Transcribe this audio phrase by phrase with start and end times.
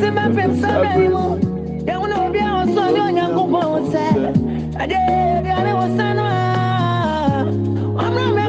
[0.00, 0.04] I'm
[0.62, 1.24] sɛ bɛyi mu
[1.88, 4.04] yɛwo ne obi a wɔsɔ ne onyankopɔn wo sɛ
[4.82, 4.98] ɛdeɛ
[5.38, 8.48] aduane wo sa no a ɔmmerɛ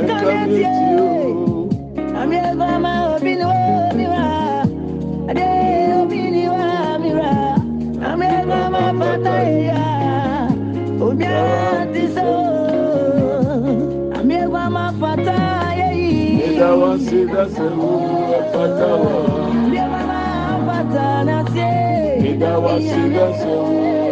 [22.30, 23.56] Ìdáwà sí lẹ́sẹ̀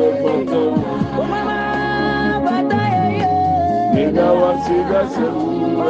[0.07, 0.99] ẹ̀gbọ́tọ̀ wọn.
[4.03, 5.29] Ìdáwà sí lẹ́sẹ̀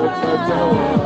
[0.05, 0.99] ẹ̀gbọ́tọ̀ wọn.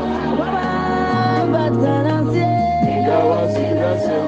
[2.95, 4.21] Ìdáwà sí lẹ́sẹ̀.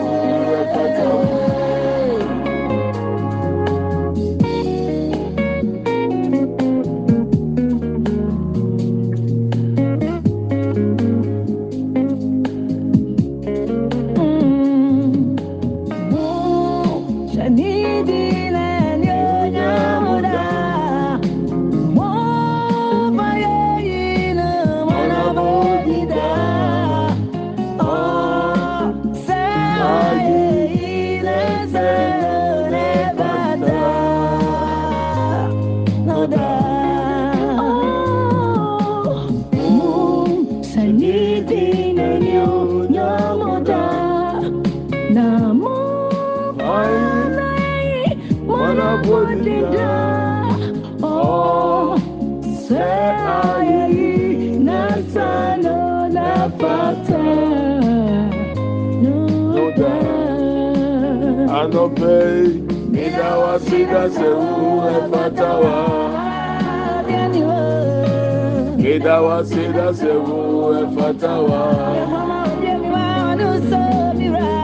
[68.83, 71.61] Keda wa seda sewu efata wa.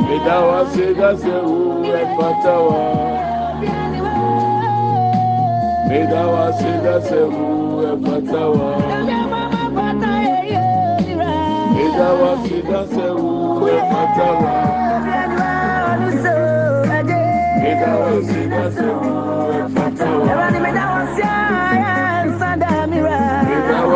[0.08, 2.82] Keda wa seda sewu efata wa.
[5.90, 8.72] Keda wa seda sewu efata wa.
[11.78, 14.56] Keda wa seda sewu efata wa.
[17.64, 19.14] Keda wa seda sewu
[19.64, 20.40] efata wa.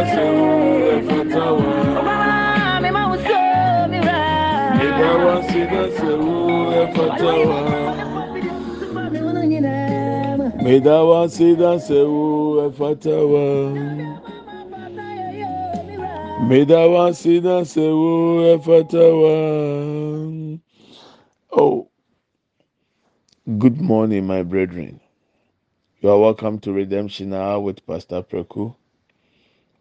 [0.00, 0.50] sida sewu
[5.42, 7.60] sida sewu efatawa.
[10.66, 13.72] Idawa sida sewu efatawa.
[16.50, 19.36] Idawa sida sewu efatawa.
[21.52, 21.86] Oh,
[23.58, 25.00] Good morning, my brethren.
[26.00, 28.74] You are welcome to Redemption Hour with Pastor Preku.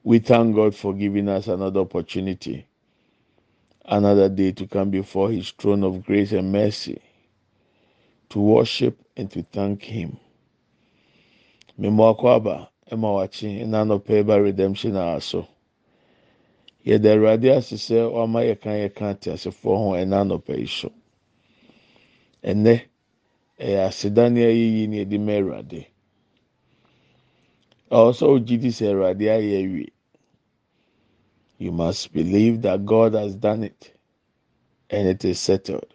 [0.09, 2.65] We thank God for giving us another opportunity,
[3.85, 6.99] another day to come before His throne of grace and mercy
[8.29, 10.17] to worship and to thank Him.
[11.79, 15.47] Mmemme aba ma wakye na anɔpa ba Redemption Hour so.
[16.83, 20.91] Yɛda Awurade ase sɛ wama yɛka yɛka ate asefoɔ ho ɛna anɔpa yi so.
[22.43, 22.81] Ɛnɛ
[23.59, 25.85] ɛyɛ aseda ne ayiyi ne yɛde ma Awurade.
[27.91, 29.89] Also, ogidi sɛ awie.
[31.59, 33.93] You must believe that God has done it
[34.89, 35.87] and it is settled.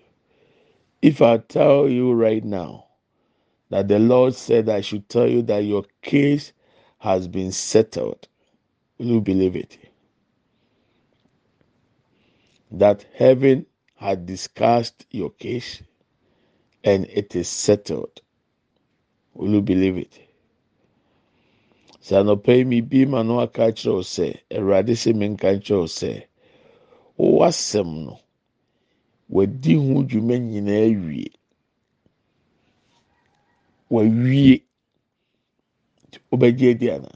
[1.02, 2.86] If I tell you right now
[3.70, 6.52] that the Lord said I should tell you that your case
[6.98, 8.28] has been settled,
[8.98, 9.78] will you believe it?
[12.72, 13.66] That heaven
[13.96, 15.82] had discussed your case
[16.84, 18.20] and it is settled.
[19.34, 20.23] Will you believe it?
[22.04, 25.48] Sɛ anɔpa yi mi bi ma no aka kyerɛ wo sɛ awurade sɛ mi nka
[25.64, 26.10] kyerɛ wo sɛ
[27.18, 28.14] wowɔ asɛm no
[29.28, 31.32] wadi ho dwuma nyinaa wie
[33.90, 34.62] wawie.
[36.30, 37.12] Wobɛgye adi ana?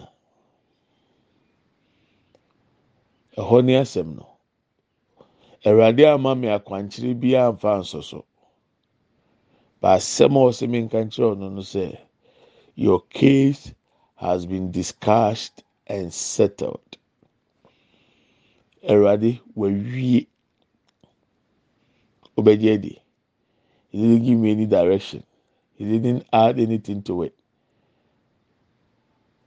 [3.38, 4.26] Ɛhɔ ne asɛm no.
[5.66, 8.24] Awurade ama mi akwankyerɛ bi amfa nso so.
[9.82, 11.98] Baasɛm a ɔsɛ mi nka kyerɛ no no sɛ
[12.76, 13.72] your case
[14.18, 16.98] has been discussed and settled.
[18.88, 20.28] Awurade wawie
[22.36, 23.02] wobɛgye adi
[23.90, 25.24] he didn't give me any direction.
[25.74, 27.34] He didn't add anything to it.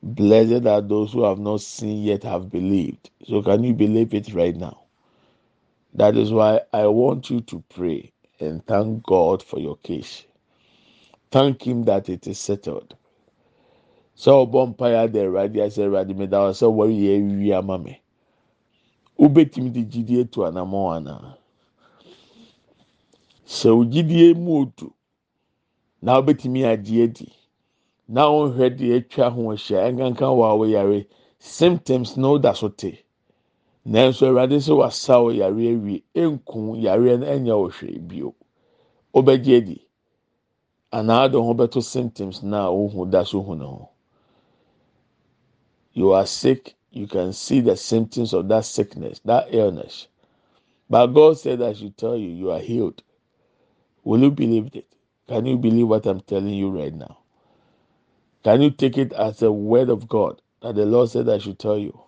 [0.03, 3.12] Blessed are those who have not seen yet have believed.
[3.27, 4.81] So can you believe it right now?
[5.94, 10.25] That is why i want you to pray and thank god for your case.
[11.31, 12.95] Thank him that it is settled
[14.21, 17.94] sɛ ɔbɔ mpaeɛ ada awurade asɛ awurade meda wɔ sɛ wɔreyɛ awie ama me.
[19.19, 21.38] Wobɛtumi de gyidie to anammɔn anaa
[23.45, 24.94] sɛ wo gyidie mu otu
[26.01, 27.27] na wobɛtumi agye adi.
[28.07, 29.79] Na wɔnhwɛ deɛ atwa ho ahyia.
[29.89, 31.05] Ɛnkanka wɔ a wɔyare
[31.39, 33.03] symptoms na ɔda so te.
[33.88, 36.03] Nanso awurade sɛ wasa wɔ yare awie.
[36.13, 38.36] Enku yare no ɛnyɛ wɔ hwee bio.
[39.13, 39.88] Wobɛgye adi.
[40.93, 43.89] Anaa de ho bɛto symptoms na wohu da so hu ne ho.
[45.93, 50.07] You are sick you can see the symptoms of that sickness that illness.
[50.89, 53.03] But God said I should tell you you are healed.
[54.03, 54.88] Will you believe it?
[55.27, 57.19] Can you believe what I'm telling you right now?
[58.43, 61.60] Can you take it as a word of God that the Lord said I should
[61.60, 62.00] tell you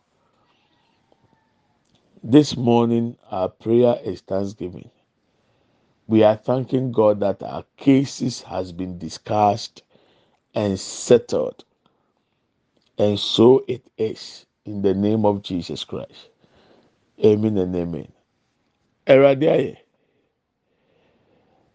[2.23, 4.91] this morning our prayer is thanksgiving.
[6.07, 9.83] We are thanking God that our cases has been discussed
[10.55, 11.65] and settled
[12.97, 16.29] and so it is in the name of Jesus Christ.
[17.25, 18.09] Amen and amen.
[19.07, 19.77] Awurade ayɛ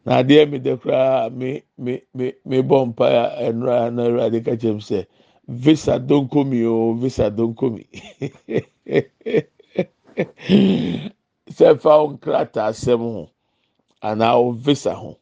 [0.06, 4.44] na adeɛ mi de koraa mi mi mi mi bɔ mpa a ɛnura na Awurade
[4.44, 5.06] ka kyerɛ mi sɛ
[5.48, 7.84] visa donko mi o visa donko mi
[11.50, 13.30] sɛ fa wo nkrataa asɛm ho
[14.02, 15.18] anaa wo visa ho.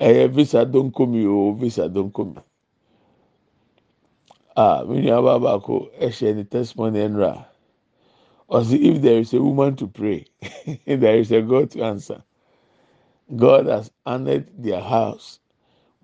[0.00, 2.40] Ɛyɛ visa donko mi o visa donko mi
[4.58, 7.46] Ah, a nua ba baako ɛhyɛ ne testimony ɛnura
[8.50, 10.26] ɔsi if there is a woman to pray
[10.86, 12.22] there is a God to answer.
[13.36, 15.40] God has honored their house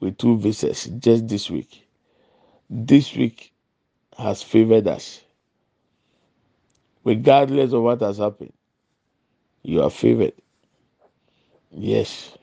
[0.01, 1.87] with two visas just this week.
[2.71, 3.53] This week
[4.19, 5.23] has favored us.
[7.05, 8.53] Regardless of what has happened,
[9.63, 10.35] you are favored.
[11.71, 12.37] Yes.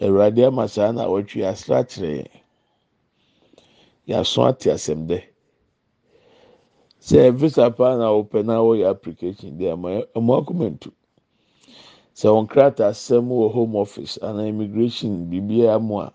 [0.00, 2.28] Awurade ama saa na awɔtwe asra kyerɛ.
[4.08, 5.18] Yɛaso ate asɛm dɛ.
[7.00, 10.90] Sɛ visa paa na wɔpɛ na wɔyɛ application deɛ ɛmo ɛmo akoma ntu.
[12.14, 16.12] Sɛ wɔn krataa asɛm wɔ home office ana immigration biribiara mu a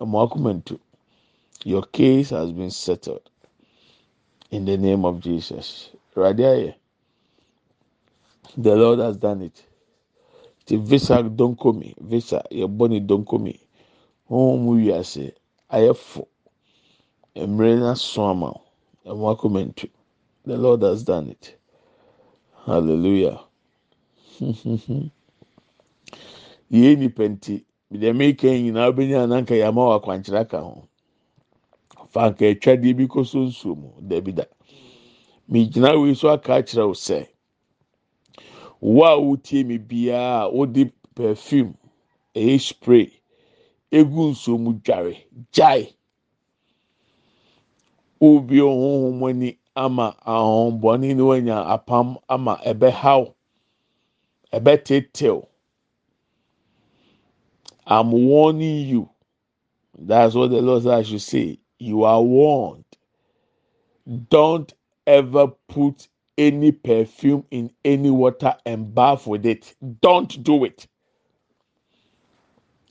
[0.00, 0.78] ɛmo akoma ntu.
[1.64, 3.30] Your case has been settled
[4.50, 5.90] in the name of Jesus.
[6.16, 6.74] Awurade ayɛ.
[8.56, 9.64] The Lord has done it.
[10.66, 13.58] Ti visa donkomi visa yɛbɔ ne donkomi.
[14.30, 15.32] Wɔn mu wiase
[15.70, 16.28] ayɛ fo.
[17.36, 18.60] Mmerɛ ama.
[20.44, 21.56] The Lord has done it.
[22.66, 23.40] Hallelujah.
[26.70, 30.88] Yie nipa nti deɛ meka yi nyinaa wobɛnya ananka yɛama wɔ akwankyerɛ aka ho.
[32.08, 34.44] Fa nka atwadeɛ bi kɔ so nsuo mu dabi da.
[35.50, 37.28] Megyina wei so aka akyerɛ wo sɛ
[38.80, 41.76] wo a wotie mi biara wode perfume
[42.34, 43.12] ɛyɛ spray
[43.92, 45.16] egu nsuo mu dware
[45.52, 45.92] gyae
[48.22, 50.16] obi ani ama
[51.22, 52.60] wanya apam ama
[57.86, 59.10] i'm warning you.
[59.98, 61.60] That's what the lord said i should say.
[61.78, 62.84] You are warned.
[64.30, 64.72] Don't
[65.06, 69.74] ever put any perfume in any water and bath with it.
[70.02, 70.88] Don't do it.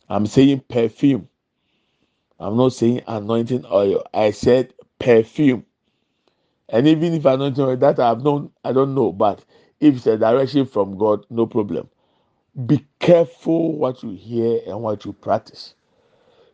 [0.10, 1.30] I'm saying perfume.
[2.40, 4.04] I'm not saying anointing oil.
[4.14, 5.66] I said perfume.
[6.70, 9.44] And even if I don't know that i've known i don't know but
[9.80, 11.90] if it's a direction from god no problem.
[12.66, 15.74] Be careful what you hear and what you practice.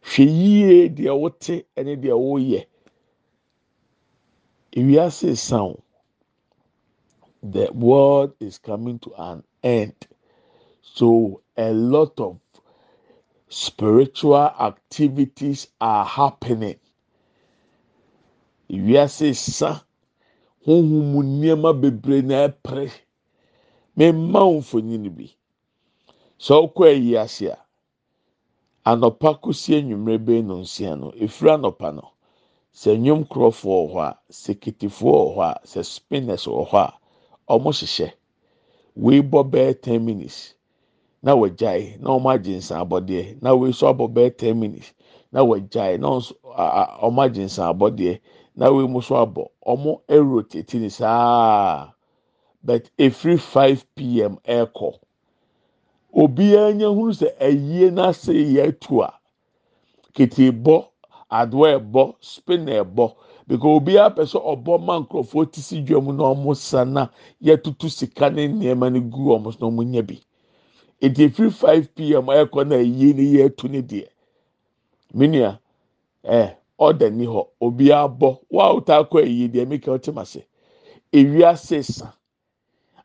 [0.04, 2.66] Hwɛ yie deɛ wote ne deɛ woyɛ.
[4.74, 5.82] Ewiase sound
[7.44, 9.96] the world is coming to an end.
[10.82, 12.40] So a lot of
[13.50, 16.76] spiritual activities are happening
[18.76, 19.70] ewiase sa
[20.66, 22.92] honhom mu nneɛma bebree na ɛpere.
[23.96, 25.28] Mmarima mfonyin bi.
[26.40, 27.58] Sɛ ɔkɔ ayi ase a
[28.90, 31.08] anɔpa kɔsi enwummerɛ bɛyɛ no nsia no.
[31.24, 32.06] Efiri anɔpa no
[32.74, 36.94] sɛ nnwom korɔfoɔ wɔ hɔ a sɛ kitifoɔ wɔ hɔ a sɛ spinners wɔ hɔ
[37.50, 38.14] a wɔn hyehyɛ
[39.52, 40.54] bɛyɛ ten minutes
[41.24, 44.94] na wɔgyae na wɔn agye na wei abɔ bɛyɛ ten minutes
[45.32, 46.08] na wɔgyae na
[47.10, 48.20] wɔn agye nsaabɔdeɛ
[48.58, 49.44] na wei mu nso abɔ.
[49.66, 51.94] Wɔn ɛrotate ne saa.
[52.64, 54.94] But efiri five pm ɛɛkɔ.
[56.14, 59.14] obiara nya hunu sɛ ayie n'ase yɛ etu a
[60.14, 60.86] kete bɔ
[61.32, 63.16] adoa ɛbɔ spinner ɛbɔ.
[63.48, 67.08] Because obiara pɛ sɛ ɔbɔ ma nkurɔfoɔ ti si dwa mu na wɔn sa na
[67.44, 70.20] yɛtutu sika ne nneɛma no gu wɔn so na wɔn nya bi.
[71.02, 74.08] Eti efiri five pm ɛkɔ na ayie ne yɛ etu ne deɛ.
[75.14, 75.60] Minua
[76.26, 80.14] ɛ ɔda ni hɔ obiara bɔ wa a wota akɔ ayie deɛ mi ka ɔte
[80.14, 80.46] ma se
[81.12, 82.14] ewia se sa.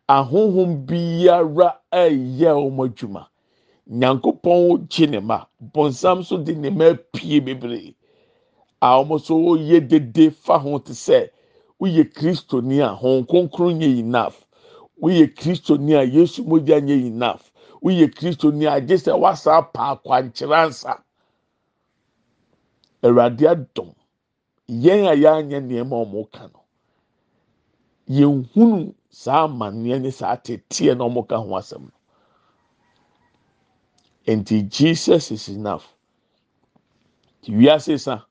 [0.09, 3.23] ahohom biara ɛyɛ wɔn adwuma
[3.89, 5.45] nyankopɔn gye ne ma.
[5.73, 7.95] Bɔnsam so de ne ma pie bebree.
[8.81, 11.29] A wɔn nso yɛ dede fa ho te sɛ
[11.81, 14.47] woyɛ kristoni a wɔn kronkron nyɛ enough.
[15.01, 17.51] Woyɛ kristoni a yesu mogya nyɛ enough.
[17.83, 20.99] Woyɛ kristoni a gye sɛ wasa apa akwankyerɛnsa
[23.03, 23.95] awurade adom.
[24.69, 26.61] Yɛn a yɛanyɛ nneɛma a wɔn ka no
[28.09, 28.95] yɛn hunu.
[29.11, 31.93] saa amanneɛ ne saa teteɛ na wɔn ka ho asɛm no.
[34.27, 35.95] Nti jesus is enough.
[37.49, 38.25] Wiase sa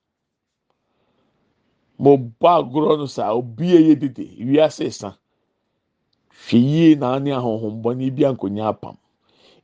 [2.00, 5.16] mo bɔ agorɔ no saa obi a yɛ dede wiase sa
[6.32, 8.98] hwɛ yie na ne ahohombɔne bi ankonya apam.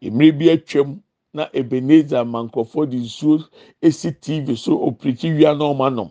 [0.02, 1.02] Mmerɛ bi atwam
[1.38, 3.36] na ebenezer ma nkurɔfoɔ de nsuo
[3.88, 6.10] esi tv so opirikyi wia na ɔmo anɔm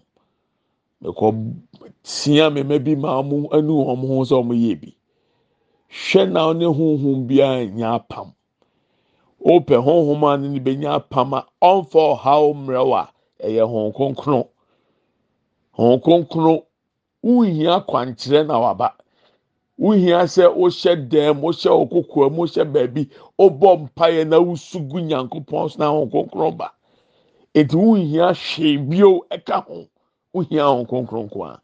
[1.03, 1.27] mekɔ
[2.03, 4.91] tia mɛma bi ma ɔmo ɛnu wɔn ho sɛ ɔmo yɛ bi.
[5.91, 8.33] Hwɛ na ne honhom biara nya apam.
[9.45, 13.11] Opɛ honhom a ne bɛnya apam a ɔmfa ɔhaw mmerɛw a
[13.47, 14.47] ɛyɛ hɔn kronkron.
[15.79, 16.63] Hɔn kronkron
[17.25, 18.96] wuhia kwankyerɛ na waba.
[19.79, 25.91] Wuhia sɛ wohyɛ dɛm wohyɛ okokoa mu baabi wobɔ mpaeɛ na wusugu nyankopɔn so na
[25.91, 26.73] hon kronkron ba.
[27.55, 29.87] Eti wuhia hwee bio ɛka ho.
[30.35, 31.61] Wuhia hon kronkron ko a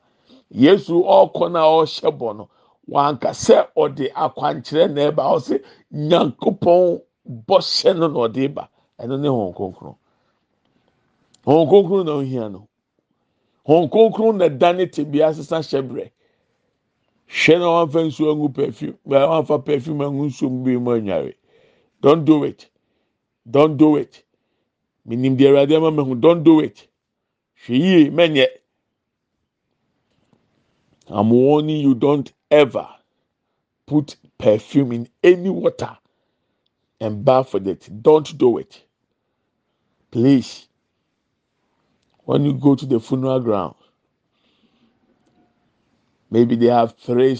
[0.50, 2.48] yesu ɔkɔ na ɔhyɛ bɔ no.
[2.88, 7.00] wankasɛ ɔde akwankyerɛ na ɛba ɔsɛ nyankopɔn
[7.46, 8.68] bɔhyɛ no na ɔde ba.
[9.00, 9.96] Ɛno ne hɔn kronkron.
[11.46, 12.68] Hɔn kronkron na ohia no.
[13.66, 16.10] Hɔn kronkron na dane te bia sisa hyɛ brɛ
[17.40, 18.98] hwɛ na wɔn afa nsuo angu perfume.
[19.08, 21.34] Wɔn afa perfume angu nsuo mu bi mu anware
[22.02, 22.68] don't do it.
[23.50, 24.24] Don't do it.
[25.06, 26.88] Minim deɛ ɛwurade ama mɛ ho don't do it.
[27.66, 28.46] Hwɛ yie mɛnyɛ
[31.08, 32.88] i'm warning you don't ever
[33.86, 35.98] put perfume in any water
[37.00, 37.88] and bath with it.
[38.02, 38.82] Don't do it.
[40.10, 40.68] Please.
[42.24, 43.74] When you go to the funeral ground,
[46.32, 47.38] maybe they have three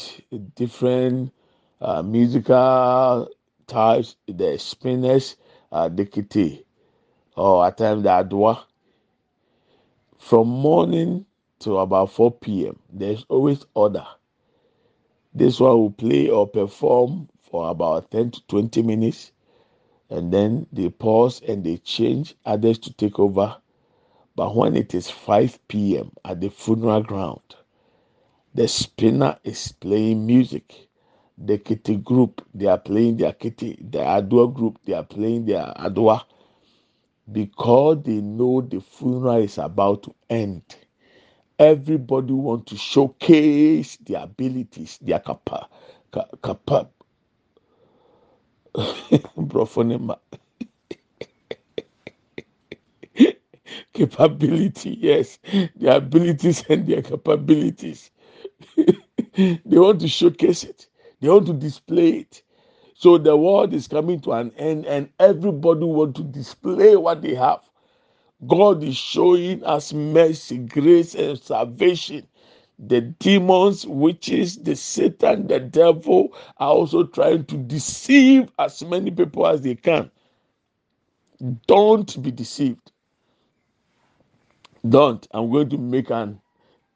[0.56, 1.32] different
[1.80, 3.28] uh, musical
[3.66, 5.36] types the spinners,
[5.72, 6.64] uh, the kitty,
[7.36, 8.64] or at times the adwa.
[10.18, 11.26] From morning
[11.60, 14.06] to about 4 p.m., there's always order
[15.34, 19.32] this one will play or perform for about 10 to 20 minutes
[20.10, 23.56] and then they pause and they change others to take over.
[24.36, 26.12] But when it is 5 p.m.
[26.24, 27.56] at the funeral ground,
[28.54, 30.88] the spinner is playing music.
[31.38, 33.78] The kitty group, they are playing their kitty.
[33.80, 36.22] The Adua group, they are playing their Adua.
[37.32, 40.62] because they know the funeral is about to end.
[41.58, 45.68] Everybody want to showcase their abilities, their capa,
[46.42, 46.88] capa,
[49.38, 50.18] brofonema.
[53.94, 55.38] capability, yes,
[55.76, 58.10] their abilities and their capabilities.
[59.36, 60.88] they want to showcase it.
[61.20, 62.42] They want to display it.
[62.96, 67.34] So the world is coming to an end, and everybody want to display what they
[67.34, 67.60] have.
[68.46, 72.26] God is showing us mercy, grace, and salvation.
[72.78, 79.46] The demons, witches, the Satan, the devil are also trying to deceive as many people
[79.46, 80.10] as they can.
[81.66, 82.92] Don't be deceived.
[84.88, 85.26] Don't.
[85.32, 86.40] I'm going to make an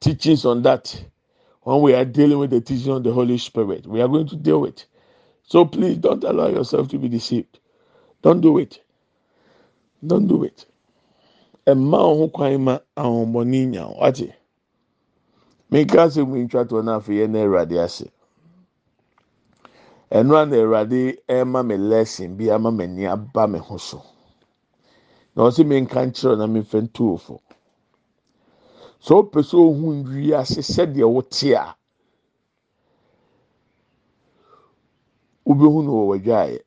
[0.01, 1.05] teachings on that
[1.67, 3.89] when we are dealing with the teaching of the Holy Spirit.
[3.89, 4.85] We are going to deal with.
[5.43, 7.59] So please don't allow yourself to be deceived.
[8.23, 8.81] Don't do it.
[10.07, 10.67] Don't do it.
[11.67, 14.35] Mma ho kwan ma ahombɔni nya wate.
[15.73, 18.11] Meka sɛ mu ntwa to na afei na Awurade ase.
[20.13, 24.03] Ɛno a na Awurade ɛma me lesson bi ama m'ani aba me ho so.
[25.37, 27.41] Na ɔsɛ me nka nkyerɛ na me fɛ ntuofo.
[29.05, 31.77] Sɛ ɔpɛ sɛ ohun wiase sɛdeɛ wɔte a
[35.47, 36.61] wobɛhu no wɔ w'adwaeɛ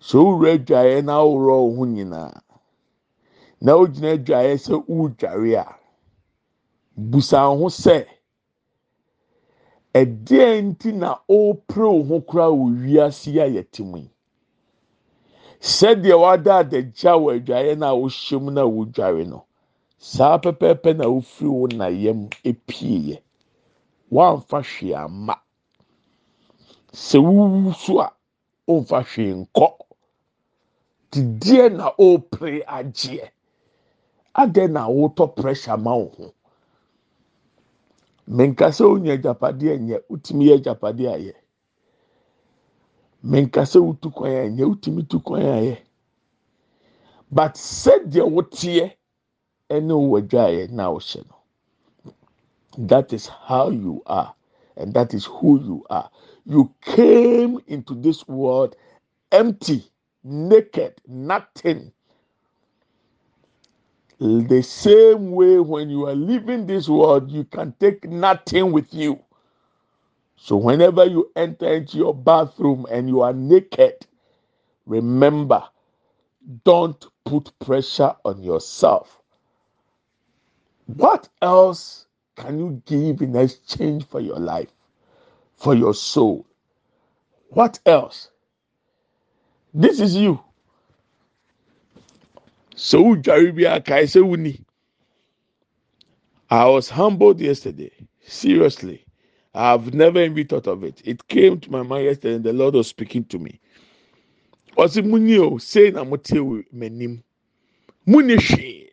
[0.00, 2.40] sɛ owura adwaeɛ na aworɔ wo nyinaa
[3.60, 5.66] na ogyina adwaeɛ sɛ ɔredware a
[6.96, 8.06] busa ho sɛ
[9.94, 14.10] ɛdeɛ nti na ɔrepere wo ho koraa wɔ wiase a yɛte mu yi
[15.60, 19.46] sɛdeɛ wada adagya wɔ adwaeɛ na a wɔhyɛ mu na wɔredware no.
[20.10, 23.16] Saa pɛpɛɛpɛ na ofiri wo na yam epie yɛ
[24.10, 25.34] wamfa hwee ama
[26.92, 28.08] sɛ wuwu so a
[28.68, 29.68] ɔmfa hwee nkɔ.
[31.12, 33.30] Didiɛ na ɔpere agyeɛ.
[34.34, 36.34] Adɛ na ɔtɔ pressure ma wo ho?
[38.28, 41.34] Menkasa onya agyapadeɛ nyɛ wotumi yɛ agyapadeɛ ayɛ
[43.24, 45.78] menkasa wotu kwan ayɛ wotumi tu kwan ayɛ
[47.30, 48.92] but sɛdeɛ woteɛ.
[49.74, 51.36] Ɛne wo adwaeɛ na ɔhyɛ no
[52.78, 54.34] that is how you are
[54.76, 56.10] and that is who you are.
[56.46, 58.76] You came into this world
[59.30, 59.84] empty
[60.24, 61.92] naked nothing.
[64.18, 69.20] The same way when you are leaving this world you can take nothing with you.
[70.36, 74.06] So whenever you enter into your bathroom and you are naked
[74.86, 75.62] remember
[76.64, 79.21] don't put pressure on yourself
[80.96, 84.70] what else can you give in exchange for your life,
[85.56, 86.46] for your soul?
[87.50, 88.30] What else?
[89.74, 90.40] This is you.
[92.76, 93.16] So
[96.50, 97.92] I was humbled yesterday.
[98.26, 99.04] Seriously.
[99.54, 101.02] I've never even thought of it.
[101.04, 103.60] It came to my mind yesterday, and the Lord was speaking to me.
[104.76, 106.10] Was it Munio saying I'm
[106.74, 107.22] menim?
[108.08, 108.88] Munishi.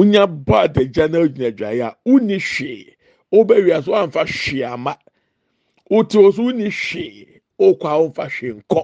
[0.00, 2.96] Wonya bɔ adagya na ogyina adwaeɛ a wonni hwee
[3.32, 4.96] wobɛwia so wamfa hwee ama
[5.90, 7.28] wote hɔ so wonni hwee
[7.60, 8.80] wokɔ a womfa hwee nkɔ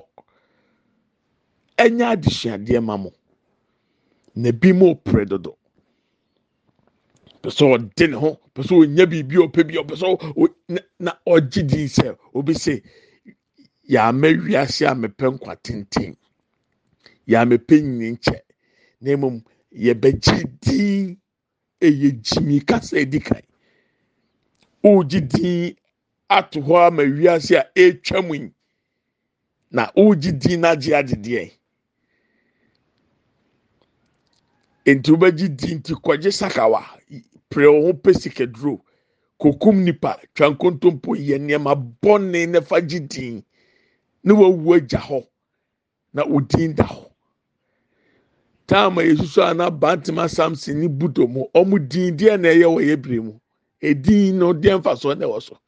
[1.79, 3.11] ɛnyɛ adesuadeɛ ma mo
[4.35, 5.57] na bi mo pere dodo
[7.43, 9.97] pɛ sɛ ɔde ne ho pɛ ɔnya biribi ɔpɛ bi ɔpɛ
[10.99, 12.83] na ɔgye di sɛ obi sɛ
[13.89, 16.15] yàmɛ wiase a nkwa tenten
[17.27, 18.19] yàmɛ pɛ nyini
[19.01, 19.43] na mmom.
[19.85, 21.19] Yɛbɛgye din
[21.81, 23.43] ɛyɛ gyimi kasa edi kan.
[24.85, 25.77] Ɔregye din
[26.29, 28.51] ato hɔ ama wiase a ɛretwa mu
[29.71, 31.51] na ɔregye din n'agye agyedeɛ
[34.87, 36.83] nti wobɛgye din nti kɔgye sakawa.
[37.49, 38.81] Pere wɔn ho pɛ sikaduro.
[39.39, 43.45] Kokum nipa twa nkontompo yɛ nneɛma bɔnne nafa gye din.
[44.25, 45.27] Ne wawu agya hɔ.
[46.15, 47.06] Na odin da hɔ.
[48.67, 51.47] Taama yesusu a na bantima samson ni buto mu.
[51.55, 53.35] Ɔmo din deɛ na ɛyɛ wɔ yɛ bere mu.
[53.83, 55.59] Edin no deɛ nfa so na ɛwɔ so.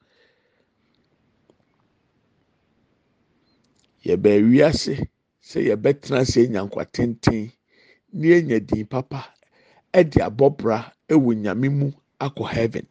[4.05, 5.09] Yɛbɛ wiase
[5.43, 7.53] sɛ yɛbɛtena sɛ nyankwa tenten
[8.13, 9.27] ne enya din papa
[9.95, 12.87] ɛde abɔbra ɛwɔ nyame mu akɔ heaven.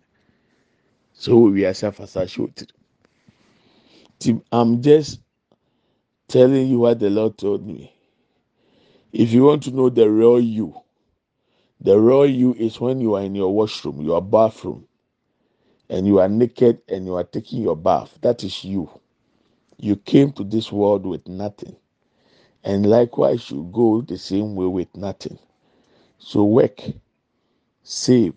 [1.13, 2.71] So wɔ wiase afasa ahyɛ otiri
[4.19, 5.21] tim i'm just
[6.27, 7.93] telling you what the lord told me.
[9.13, 10.75] If you want to know the real you,
[11.81, 14.87] the real you is when you are in your washroom, your bathroom,
[15.89, 18.17] and you are naked and you are taking your bath.
[18.21, 18.89] That is you.
[19.77, 21.75] You came to this world with nothing.
[22.63, 25.39] and likewise you go the same way with nothing.
[26.19, 26.81] So work,
[27.83, 28.33] save,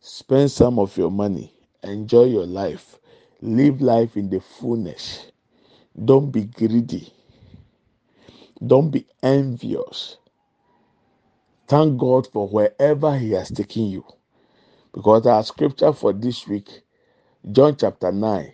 [0.00, 2.98] spend some of your money, enjoy your life,
[3.42, 5.32] live life in the fullness.
[6.04, 7.12] Don't be greedy.
[8.66, 10.18] Don't be envious.
[11.68, 14.04] Thank God for wherever He has taken you.
[14.94, 16.68] Because our scripture for this week,
[17.52, 18.52] John chapter 9,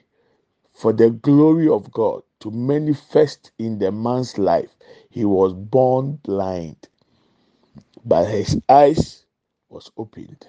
[0.74, 4.70] for the glory of God to manifest in the man's life,
[5.10, 6.76] he was born blind,
[8.04, 9.26] but his eyes
[9.70, 10.46] was opened.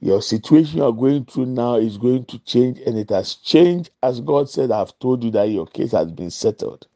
[0.00, 3.90] Your situation you are going through now is going to change, and it has changed
[4.02, 6.86] as God said, I've told you that your case has been settled.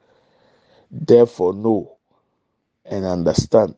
[0.91, 1.97] Therefore, know
[2.85, 3.75] and understand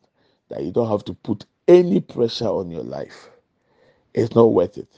[0.48, 3.30] that you don't have to put any pressure on your life.
[4.14, 4.88] It's not worth it.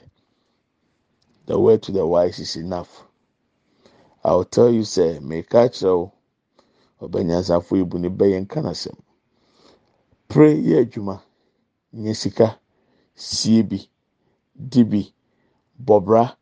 [1.47, 3.05] The word to the wise is enough.
[4.25, 6.13] I'll tell you, say, make a show.
[7.05, 8.97] ɔbɛnyansafo ibu ne bɛyɛ nkanasɛm
[10.29, 11.23] pray yɛ adwuma
[11.93, 12.61] nye sika
[13.15, 13.79] sie bi
[14.55, 15.03] di bi
[15.87, 16.37] bɔbra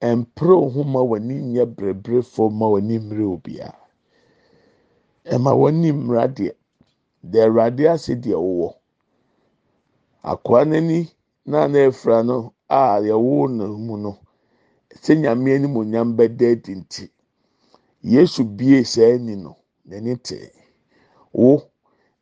[0.00, 3.85] mpere ho ma w'ani nyɛ berebere fo ma w'ani mmiri obiara
[5.34, 6.52] ɛma w'ani mmira deɛ
[7.30, 8.68] deɛ awurade ase deɛ wɔwɔ.
[10.30, 10.98] Akoa n'ani
[11.46, 11.58] na
[11.88, 14.18] efura no a yɛwɔ no mu no
[15.02, 17.10] sɛ nyame anim onyam bɛda adi nti
[18.02, 19.56] yesu bie saa ani no
[19.88, 20.50] n'ani tee.
[21.32, 21.62] Wo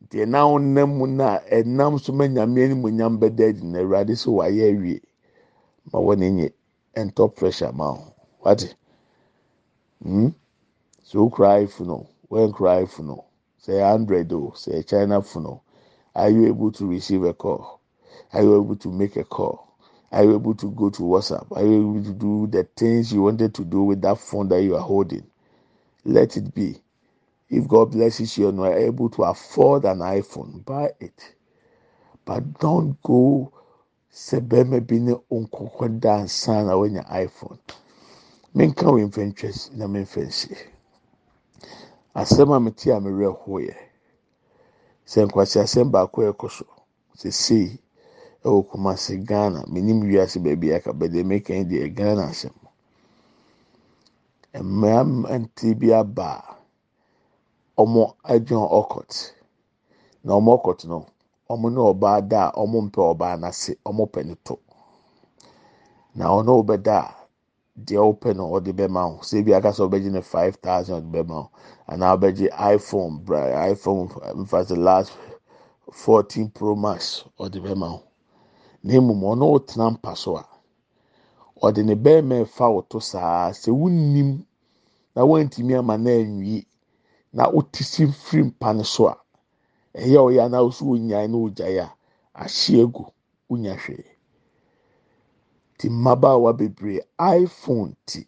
[0.09, 4.13] deɛ na ɔnam mu na ɛnam so ma nyame anim onyam bɛda adi na awurade
[4.15, 5.01] sɛ wayɛ awie.
[5.91, 6.49] Ma wɔn ani
[6.95, 8.13] ɛntɔ pressure ma ho
[8.43, 8.75] wate
[10.03, 10.27] hmm?
[11.03, 13.25] So iphone o wɔnkura cry o
[13.57, 15.61] say android o sɛ china phone o
[16.15, 17.81] are you able to receive a call?
[18.31, 19.67] Are you able to make a call?
[20.13, 21.45] Are you able to go to whatsapp?
[21.51, 24.61] Are you able to do the things you wanted to do with that phone that
[24.63, 25.27] you are holding?
[26.05, 26.77] Let it be.
[27.49, 31.35] If god blesses you and you are able to afford an iphone buy it.
[32.23, 33.51] But don't go
[34.13, 35.13] sɛ bɛrima bi ne
[39.75, 40.74] na memfɛnsi
[42.21, 43.75] asɛm a mete a mewerɛ ho yɛ
[45.05, 46.65] sɛ nkwasi asɛm baako a ɛkɔ so
[47.19, 47.79] sesei
[48.45, 52.53] ɛwɔ kumase ghana menim wiase baabi aka bɛdeɛ meka yi deɛ ghana asɛm.
[54.63, 56.27] Mmeranteɛ bi aba
[57.77, 59.11] a wɔn adwene ɔkɔt.
[60.23, 61.05] Na wɔn ɔkɔt no
[61.49, 64.57] wɔn ne ɔbaa da a wɔn mpɛ ɔbaa n'ase wɔn pɛ ne to.
[66.15, 67.15] Na ɔne ɔbɛda a
[67.77, 69.17] deɛ ɔpɛ no ɔde bɛma wo.
[69.21, 71.49] Sɛ ebi aka sɛ ɔbɛgye ne five thousand bɛma wo.
[71.87, 74.09] Anaa ɔbɛgye iphone bra iphone
[74.41, 75.11] nfa sɛ last
[75.91, 78.03] fourteen pro max ɔde bɛma wo
[78.83, 80.45] na emom ɔne ɔtena mpa so a.
[81.61, 84.45] Ɔde ne bɛrima ɛfa wo to saa sɛ wunim
[85.15, 86.65] na wɔntumi ama na anwie
[87.33, 89.17] na wote si firi mpa no so a.
[89.95, 91.89] Ɛyɛ ɔyɛ anaa ɔso onyaa na ogyae a
[92.35, 93.05] ahye egu
[93.49, 94.05] wonya hwee.
[95.77, 98.27] Ti mmabaawa bebree iphone ti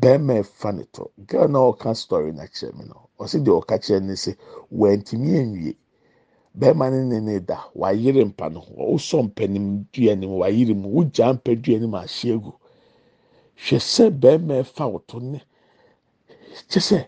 [0.00, 3.78] bɛrima ɛfa ne to girl na ɔka story na kyerɛ mi no ɔsi deɛ ɔka
[3.78, 4.36] kyerɛ ne sɛ
[4.72, 5.76] wɔntumi anwie
[6.58, 10.88] bɛrima ne ne ne da wayere mpa no ɔsɔ mpanim dua ne mu wayere mu.
[10.88, 12.52] Wogya mpa dua ne mu ahye egu
[13.56, 15.40] hwɛ sɛ bɛrima ɛfa to ne
[16.68, 17.06] kyɛ sɛ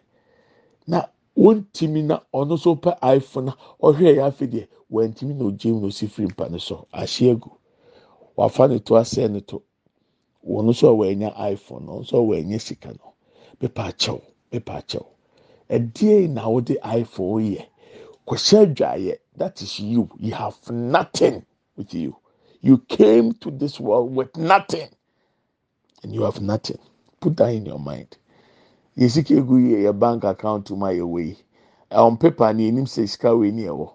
[0.86, 5.72] na wɔntumi na ɔno nso pɛ iphone na ɔhwɛ yɛ afei deɛ wɔntumi na ogye
[5.72, 6.86] mu na osi firi mpa no so.
[6.92, 7.50] Ahye egu
[8.36, 9.62] wafa ne to asɛn ne to
[10.48, 13.14] wɔn nso a wɔanya iphone no nso a wɔanya sika no
[13.58, 15.06] pepa akyɛw pepa akyɛw
[15.70, 17.66] ɛdeɛ na wɔde iphone yɛ?
[18.26, 20.08] Kɔhyɛ adwaeɛ that is you.
[20.18, 21.44] You have nothing
[21.76, 22.16] with you.
[22.60, 24.88] You came to this world with nothing.
[26.02, 26.78] And you have nothing.
[27.20, 28.16] Put that in your mind.
[28.96, 31.36] Yɛ sika egu yɛ yɛ bank account mu a yɛ wɔ yi.
[31.90, 33.92] On paper ni enim sɛ sika wɔ ni ɛwɔ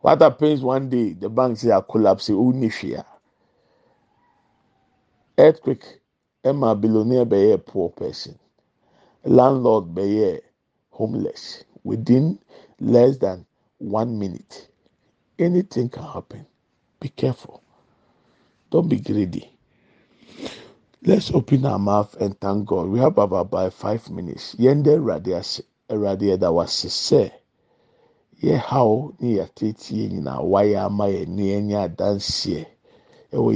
[0.00, 2.28] what happens one day the bank say a collapse.
[2.30, 3.04] O ni hwea
[5.38, 6.00] earthquake
[6.44, 8.38] ɛma billionaire bɛyɛ poor person.
[9.24, 10.40] Landlord bɛyɛ
[10.90, 12.38] homeless within
[12.80, 13.46] less than
[13.78, 14.68] one minute.
[15.38, 16.46] Anything can happen.
[17.00, 17.62] Be careful.
[18.70, 19.50] Don't be greedy.
[21.04, 22.88] Let's open our mouth and thank god.
[22.88, 24.54] We have about by five minutes.
[24.56, 27.32] Yɛn dɛ ɛwurade ase ɛwurade ɛda wase sɛ
[28.42, 32.66] yɛ haw ne yɛ tetie nyinaa wayɛ ama yɛ ne yɛn adanseɛ
[33.34, 33.50] Oh,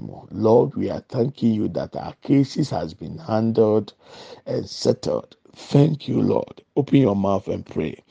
[0.00, 3.94] mu lord we are thanking you that our cases has been handled
[4.46, 8.02] and settled thank you lord open your mouth and pray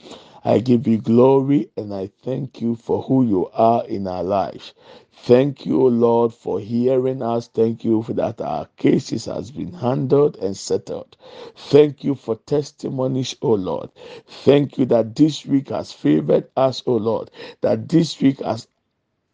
[0.46, 4.74] I give you glory and I thank you for who you are in our lives.
[5.14, 7.48] Thank you, Lord, for hearing us.
[7.50, 11.18] Thank you for that our cases has been handled and settled.
[11.58, 13.92] Thank you for testimonies, O Lord.
[14.28, 17.32] Thank you that this week has favored us, O Lord.
[17.62, 18.68] That this week has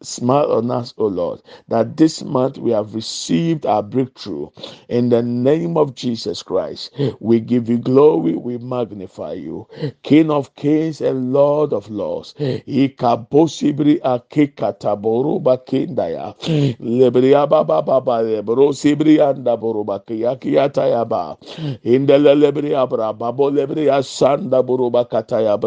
[0.02, 4.48] Smile on us, O Lord, that this month we have received our breakthrough.
[4.88, 9.66] In the name of Jesus Christ, we give you glory, we magnify you,
[10.02, 12.34] King of kings and Lord of lords.
[12.38, 16.34] Ikabosibri akikataboruba kindaya.
[16.80, 21.36] Lebria baba baba lebro sibri anda boruba kiyakiyata yaba.
[21.84, 25.58] Indele lebria babo lebria sanda boruba kataya.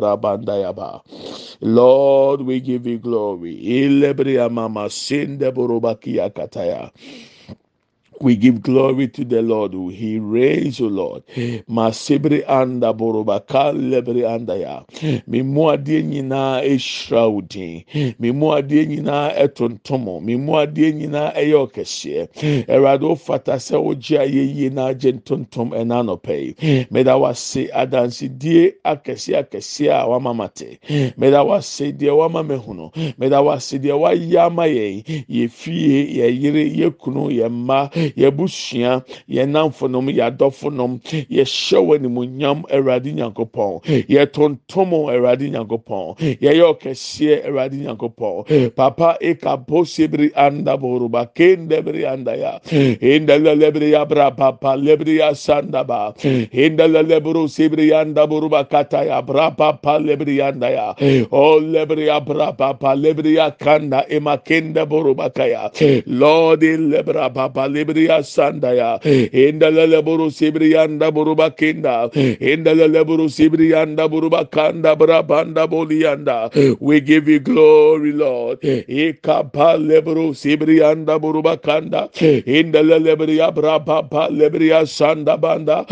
[1.62, 3.54] Lord, we give you glory.
[4.26, 6.92] Ilebria mama sinde burubakia kataya.
[8.22, 11.24] We give glory to the Lord who He reigns, O Lord.
[11.70, 14.84] Masibri anda borobaka lebri anda ya.
[15.28, 17.84] Mimu adie nyinaa ehyira wo din.
[18.20, 20.22] Mimu adie nyinaa ɛtontomo.
[20.22, 20.92] Mimu adie
[21.54, 22.28] ɔkɛseɛ.
[22.68, 26.88] Ɛwurade ofata sɛ wogye ayɛ yie na agye ntontom ɛna anɔpɛ yi.
[26.92, 30.80] Meda wase adansidie akɛseɛ akɛseɛ a wama ma te.
[31.18, 32.92] Meda wase deɛ wama me hunu.
[33.18, 35.50] Meda wase deɛ wayɛ ama yɛn.
[35.50, 43.14] Fie, yɛ yere, yɛ kunu, yɛ mma yɛbusua yɛn namfonom yɛadɔfonom yɛhyɛ wɔ animonyam awurade
[43.14, 44.06] nyankopɔn.
[44.10, 46.40] Yɛtontom awurade nyankopɔn.
[46.42, 48.76] Yɛyɛ ɔkɛseɛ awurade nyankopɔn.
[48.76, 52.60] Papa ekapo sebiri anda boruba kende anda ya.
[53.02, 56.14] Indala lebiri ya bra papa lebiri ya sanda ba.
[56.52, 60.94] Indala leburu sebiri anda boruba kata ya bra papa lebiri anda ya
[61.32, 65.72] o lebiri ya bra papa lebiri ya kanda emakende boruba kaya.
[66.06, 69.00] Lord lebra papa lebiri sibriya sandaya.
[69.06, 69.30] Eh.
[69.32, 72.10] Indalele buru sibriyanda buruba kinda.
[72.14, 72.36] Eh.
[72.40, 76.76] Indalele buru sibriyanda buruba kanda brabanda boliyanda eh.
[76.80, 78.60] we give you glory lord.
[78.62, 82.10] Ikapa lebru sibriyanda buruba kanda.
[82.14, 85.86] Indalele briya brababa lebriya sanda banda.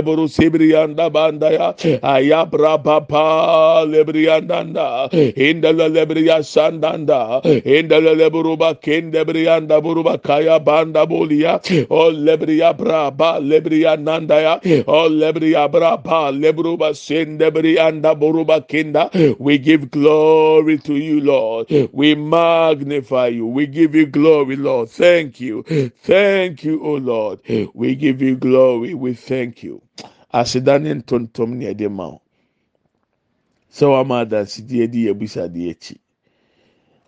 [0.00, 10.18] Buru sibriyanda banda ya aya brababa lebriyanda indalele briya sandanda indalele buruba kende briyanda buruba
[10.18, 16.94] kaya banda o oh, lebria braba lebria nandaya o lebria braba lebruba
[18.68, 19.10] kinda.
[19.38, 21.70] We give glory to you lord.
[21.92, 23.46] We magnify you.
[23.46, 24.90] We give you glory lord.
[24.90, 25.62] Thank you.
[26.02, 27.40] Thank you o lord.
[27.74, 28.94] We give you glory.
[28.94, 29.82] We thank you.
[30.32, 32.20] Asedane ntontom ne ɛde ma wo
[33.72, 35.96] sɛ wama adansidie di yɛ busadeɛ akyi.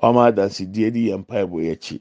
[0.02, 2.00] Wama adansidie di yɛ mpaebɔ akyi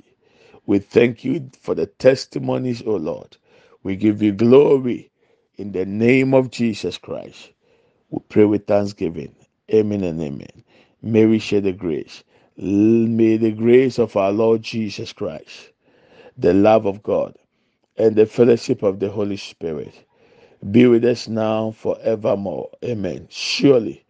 [0.65, 3.37] We thank you for the testimonies, O Lord.
[3.83, 5.11] We give you glory
[5.57, 7.51] in the name of Jesus Christ.
[8.11, 9.35] We pray with thanksgiving.
[9.73, 10.63] Amen and amen.
[11.03, 12.23] May we share the grace.
[12.57, 15.71] May the grace of our Lord Jesus Christ,
[16.37, 17.35] the love of God,
[17.97, 19.93] and the fellowship of the Holy Spirit
[20.71, 22.69] be with us now forevermore.
[22.85, 23.27] Amen.
[23.31, 24.05] Surely,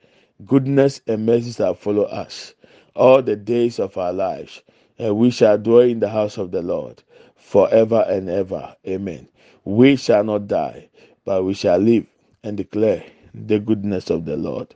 [0.45, 2.55] goodness and mercy shall follow us
[2.95, 4.61] all the days of our lives
[5.01, 7.01] and we shall dwell in the house of the Lord
[7.35, 8.75] forever and ever.
[8.87, 9.27] Amen.
[9.65, 10.89] We shall not die,
[11.25, 12.05] but we shall live
[12.43, 14.75] and declare the goodness of the Lord.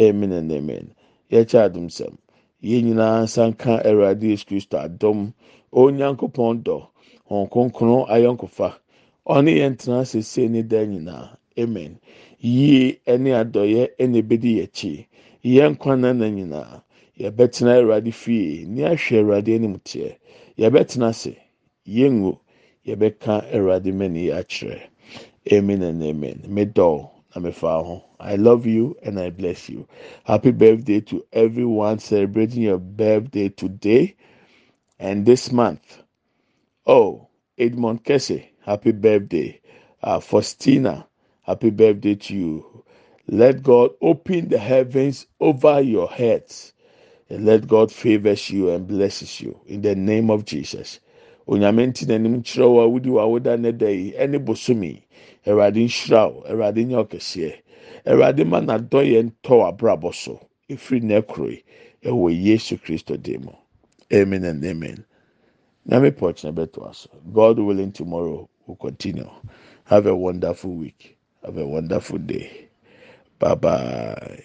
[0.00, 0.92] Amen and amen.
[1.30, 2.18] Yɛkyɛ adum sɛm.
[2.62, 5.32] Yɛn nyinaa nsa nka Awurade Yesu Kristo adom.
[5.72, 6.86] Onyankopɔn dɔ.
[7.30, 8.74] Wɔn kronkron ayɔnkofa.
[9.28, 11.36] Ɔne yɛn tena sese ne dan nyinaa.
[11.56, 12.00] Amen.
[12.40, 15.06] Yie ɛne adɔyɛ ɛna ebedi yɛn akyi.
[15.44, 16.82] Yɛn na nyinaa.
[17.20, 20.16] Yɛbɛtena awurade fie ni ahwɛ awurade anim teɛ.
[20.58, 21.36] Yɛbɛtena ase
[21.86, 22.38] yɛngu
[22.86, 24.80] yɛbɛka awurade mani akyerɛ.
[25.52, 26.42] Amen and amen.
[26.48, 28.04] Medɔw na mefa ho.
[28.20, 29.88] I love you and i bless you.
[30.24, 34.14] Happy birthday to everyone celebrating your birthday today
[35.00, 36.02] and this month.
[36.86, 39.60] Oh edmond kese happy birthday.
[40.02, 41.06] Uh, faustina
[41.42, 42.84] happy birthday to you.
[43.28, 46.71] Let god open the heavens over your heads
[47.40, 51.00] let God favors you and blesses you in the name of Jesus.
[51.48, 55.02] Onyame nti n'anim kyerɛ wo a wodi wɔ awoda ne da yi ɛne bosomi
[55.46, 57.54] Awurade nhyira wo Awurade nyɛ ɔkɛseɛ
[58.06, 60.40] Awurade ma n'adɔyɛ ntɔ w'abrabɔ so
[60.70, 61.64] efiri n'ɛkoro yi
[62.04, 63.50] ɛwɔ Yesu Kristo dim
[64.12, 65.04] amen and amen.
[65.88, 69.28] Nyame pɔtkyɛ bɛto aso God willing tomorrow will continue.
[69.84, 71.18] Have a wonderful week.
[71.44, 72.68] Have a wonderful day.
[73.38, 74.44] Bye bye.